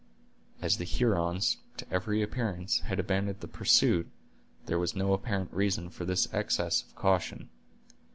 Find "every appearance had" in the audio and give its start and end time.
1.93-2.99